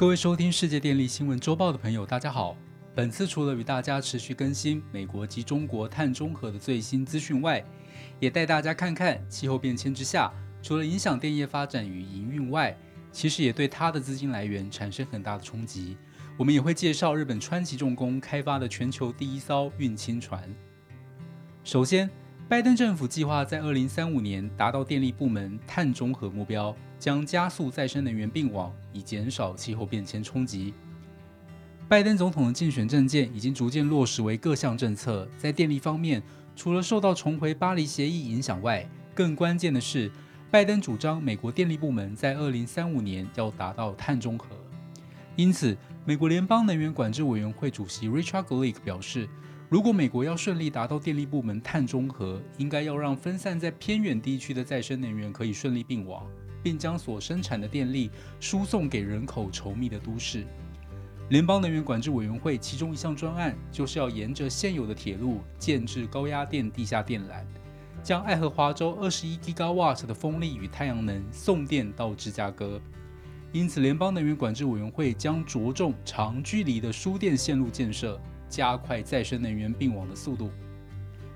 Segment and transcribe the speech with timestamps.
[0.00, 2.56] 各位收听世界电力新闻周报的朋友，大家好。
[2.94, 7.62] 本次除了与大家持续更新美国及中国碳中和的最新资讯外，
[8.18, 10.32] 也带大家看看气候变迁之下，
[10.62, 12.74] 除了影响电业发展与营运外，
[13.12, 15.98] 其实也对它的资金来源产生很大的冲击。
[16.38, 20.42] 我们也会介绍日本川崎重工开发的全球第一艘运氢船。
[21.62, 22.08] 首先，
[22.50, 26.74] 拜登政府计划在二零三五年达到电力部门碳中和目标。
[26.98, 30.74] 将加速再生能源并网，以减少气候变迁冲击。
[31.88, 35.26] 拜登总统的竞选政见已经逐渐落实为各项政策。
[35.38, 36.20] 在电力方面，
[36.56, 40.10] 除了受到重回巴黎协议影响外，更关键的是，
[40.50, 44.48] 拜登主张美国电力部门在二零三五年要达到碳中和。
[45.36, 49.26] 因此，美国联邦能源管制委员会主席 Richard Glick 表示，
[49.70, 56.26] 如果美国要顺利达到电力部门碳中和，应该要让分散在偏远地区的再生能源可以顺利并网。
[56.62, 60.44] 并将所生产的电力输送给人口稠密的都市。
[61.30, 67.42] 联邦能源管制委员会其中一项专案，就是要沿着现有的铁路建制高压电地下电缆，
[68.02, 72.78] 将爱荷华州二十一 gigawatt 的风力与太阳能送电到芝加哥。
[73.52, 80.50] 因此，联邦能源管制委员会将着重长距离的输电线路建设，加快再生能源并网的速度。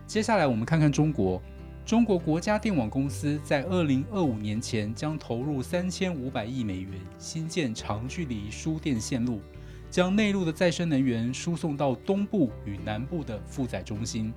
[0.07, 1.41] 接下来，我们看看中国。
[1.87, 9.43] 中国国家电网公司在二零二五年前将投入三千五百亿美元新建长距离输电线路，
[9.91, 14.33] 将内陆的再生能源输送到东部与南部的负载中心。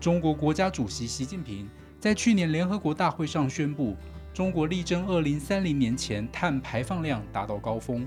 [0.00, 3.96] 中国国家主席习近平在去年联合国大会上宣布，
[4.32, 8.04] 中国力争二零三零年前碳排放量达到高峰，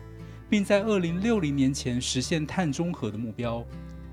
[0.49, 3.65] 并在二零六零年前实现碳中和的目标。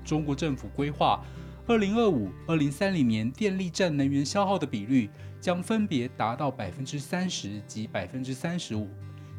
[0.03, 1.23] 中国政府规划。
[1.67, 5.09] 二零二五、二零三零年电力占能源消耗的比率
[5.41, 8.87] 将分别达到百分之三十及百分之三十五，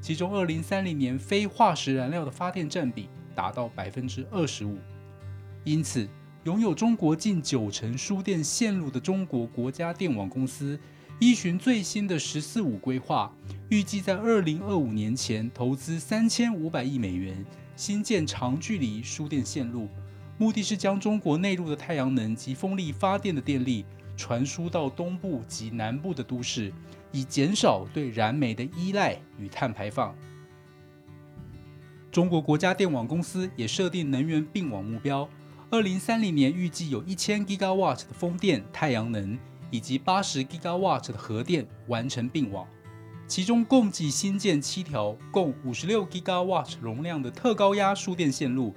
[0.00, 4.76] 其中二零三零年非化石燃料的发电占比达到百分之二十五。
[5.62, 6.09] 因此，
[6.42, 10.76] 拥有中国近九成输电线路的中国国家电网公司，
[11.19, 13.32] 依循最新的“十四五”规划，
[13.71, 17.43] 预计在二零二五年前投资三千五百亿美元
[17.75, 19.88] 新建长距离输电线路。
[20.37, 26.71] 目的是将中国内陆的太阳能及风力发电的电力传输到东部及南部的都市，
[27.12, 30.15] 以减少对燃煤的依赖与碳排放。
[32.12, 35.27] 中国国家电网公司也设定能源并网目标，
[35.71, 39.38] 二零三零年预计有一千 gigawatt 的风电、太阳能
[39.71, 42.66] 以及八十 gigawatt 的核电完成并网，
[43.27, 48.75] 其中共计新建七条共五十六 gigawatt 容量的特高压输电线路。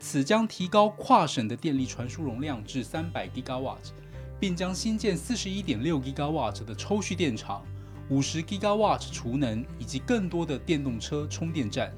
[0.00, 3.92] 此将提高跨省的电力传输容量至三百 gigawatt，
[4.38, 7.64] 并将新建四十一点六 gigawatt 的抽蓄电厂、
[8.10, 11.90] 五十 gigawatt 储能以及更多的电动车充电站。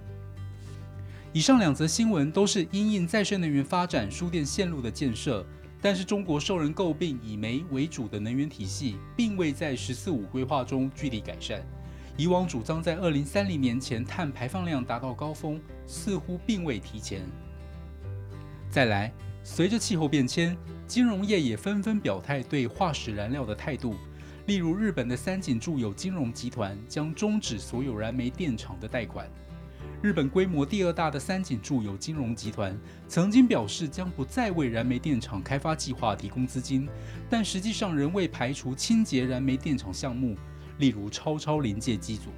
[1.33, 5.45] 以上两则新闻都是因应再生能源发展输电线路的建设，
[5.87, 11.63] 但是中国受人诟病以煤为主的能源体系，并未在“十四五”规划中具体改善。
[12.17, 17.23] 以往主张在二零三零年前碳排放量达到高峰，似乎并未提前。
[18.69, 19.13] 再来，
[19.45, 20.57] 随着气候变迁，
[20.89, 23.95] 金融业也纷纷表态对化石燃料的态度。
[24.47, 29.31] 例如，日本的三井住友金融集团将终止所有燃煤电厂的贷款。
[30.07, 32.79] 日本规模第二大的三井住友金融集团
[33.09, 36.89] 曾经表示将不再为燃煤电厂开发计划提供资金，
[37.29, 40.37] 但实际上仍未排除清洁燃煤电厂项目，
[40.79, 42.31] 例如超超临界机组。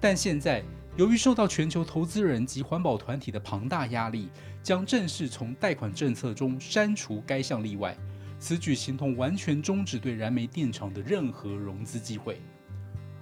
[0.00, 0.64] 但现在，
[0.96, 4.28] 由于受到全球投资人及环保团体的庞大压力，
[4.60, 7.96] 将正式从贷款政策中删除该项例外。
[8.40, 12.40] 此举形同完全终止对燃煤电厂的任何融资机会。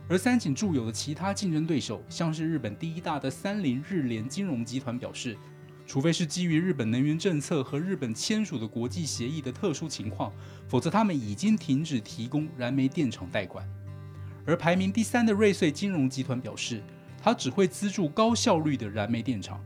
[0.08, 5.36] 而三井住友的其他竞争对手，像是日本第一大的三菱日联金融集团表示，
[5.86, 10.32] 除非是基于日本能源政策和日本签署的国际协议的特殊情况，
[10.68, 13.66] 否则他们已经停止提供燃煤电厂贷款。
[14.46, 16.82] 而排名第三的瑞穗金融集团表示。
[17.26, 19.58] 它只会资助高效率的燃煤电厂。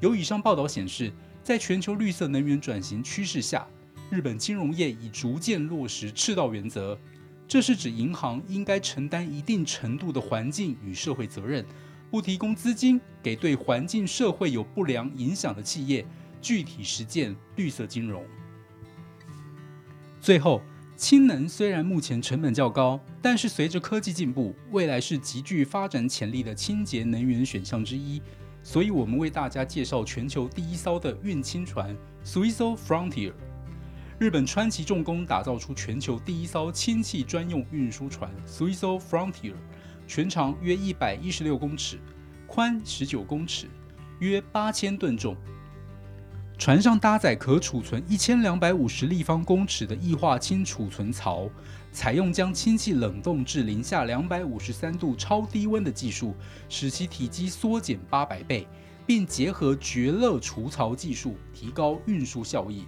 [0.00, 3.64] 有以上报道显示，在全球绿色能源转型趋势下，
[4.10, 6.98] 日本金融业已逐渐落实赤道原则。
[7.48, 11.64] 这是指银行应该承担一定程度的环境与社会责任，
[12.10, 16.04] 不提供资金给对环境社会有不良影响的企业，
[16.40, 18.24] 具体实践绿色金融。
[20.20, 20.60] 最后。
[20.98, 28.18] 氢能虽然目前成本较高，但是随着科技进步，未来是极具发展潜力的清洁能源选项之一。
[28.62, 31.94] 所以，我们为大家介绍全球第一艘的运氢船
[32.24, 33.34] ——Suiso Frontier。
[34.18, 39.52] 日本川崎重工打造出全球第一艘氢气专用运输船 ——Suiso Frontier，
[40.06, 41.98] 全长约一百一十六公尺，
[42.46, 43.66] 宽十九公尺，
[44.20, 45.36] 约八千吨重。
[46.56, 51.50] 船上搭载可储存一千两百五十立方公尺的液化氢储存槽，
[51.92, 56.34] 采用将氢气冷冻至零下两百五十三度超低温的技术，
[56.70, 58.66] 使其体积缩减八百倍，
[59.06, 62.86] 并结合绝热除槽技术，提高运输效益。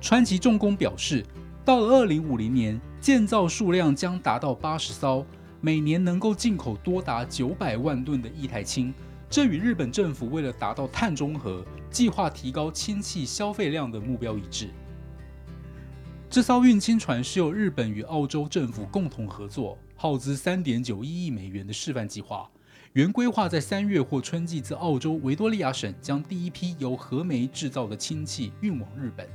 [0.00, 1.24] 川崎重工表示，
[1.64, 5.26] 到了二零五零年，建造数量将达到八十艘，
[5.60, 8.94] 每年能够进口多达九百万吨的液态氢。
[9.28, 14.68] 这与日本政府为了达到碳中和，计划提高氢气消费量的目标一致。
[16.30, 22.48] 这艘运氢船是由日本与澳洲政府共同合作，耗资三点九一亿美元的示范计划，
[22.92, 29.28] 原规划在三月或春季自澳洲维多利亚省将第一批由核煤制造的氢气运往日本。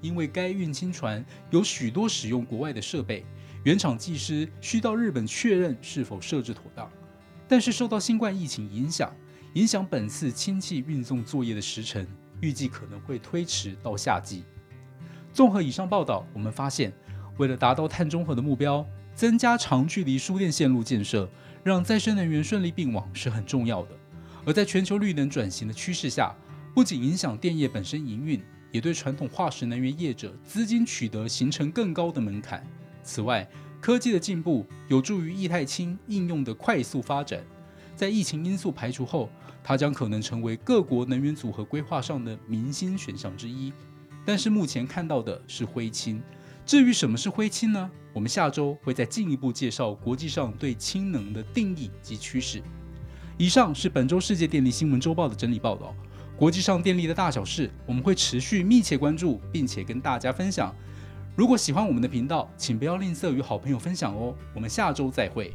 [0.00, 3.24] 因为该运氢船有许多使用国外的设备，
[3.64, 6.90] 原厂技师需到日本确认是否设置妥当。
[7.48, 9.14] 但是受到新冠疫情影响，
[9.54, 12.06] 影响本次氢气运送作业的时程，
[12.40, 14.44] 预计可能会推迟到夏季。
[15.32, 16.92] 综合以上报道，我们发现，
[17.38, 21.28] 为了达到碳中和的目标，增加长距离输电线路建设，
[21.64, 23.90] 让再生能源顺利并网是很重要的。
[24.44, 26.34] 而在全球绿能转型的趋势下，
[26.74, 32.66] 不仅影响电业本身营运，也对传统化石能源业者资金取得形成更高的门槛。
[33.02, 33.48] 此外，
[33.80, 37.42] 科技的进步有助于液态氢应用的快速发展。
[37.96, 39.30] 在疫情因素排除后，
[39.64, 43.72] 它将可能成为各国能源组合规划上的明星选项之一。
[44.24, 46.22] 但是目前看到的是灰氢。
[46.66, 47.90] 至于什么是灰氢呢？
[48.12, 52.62] 我们下周会再进一步介绍国际上对氢能的定义及趋势。
[53.38, 55.94] 以上是本周世界电力新闻周报的整理报道。
[56.38, 60.72] 国际上电力的大小事，我们会持续密切关注，并且跟大家分享。
[61.34, 64.32] 如果喜欢我们的频道，请不要吝啬与好朋友分享哦。
[64.54, 65.52] 我们下周再会。